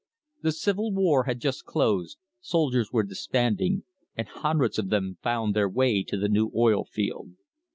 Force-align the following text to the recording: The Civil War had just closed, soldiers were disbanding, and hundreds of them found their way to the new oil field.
The 0.41 0.51
Civil 0.51 0.91
War 0.93 1.25
had 1.25 1.39
just 1.39 1.63
closed, 1.65 2.17
soldiers 2.39 2.91
were 2.91 3.03
disbanding, 3.03 3.83
and 4.15 4.27
hundreds 4.27 4.79
of 4.79 4.89
them 4.89 5.19
found 5.21 5.53
their 5.53 5.69
way 5.69 6.01
to 6.05 6.17
the 6.17 6.27
new 6.27 6.51
oil 6.55 6.85
field. 6.85 7.33